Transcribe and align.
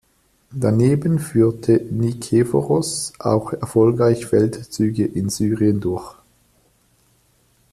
Daneben 0.55 1.19
führte 1.19 1.73
Nikephoros 1.91 3.13
auch 3.19 3.53
erfolgreich 3.53 4.25
Feldzüge 4.25 5.05
in 5.05 5.29
Syrien 5.29 5.79
durch. 5.79 6.15